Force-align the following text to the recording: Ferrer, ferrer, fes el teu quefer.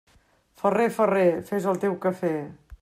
Ferrer, 0.61 0.87
ferrer, 0.97 1.27
fes 1.51 1.69
el 1.73 1.79
teu 1.87 1.97
quefer. 2.07 2.37